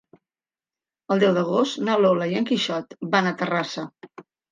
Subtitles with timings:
[1.15, 3.85] El deu d'agost na Lola i en Quixot van a Terrassa.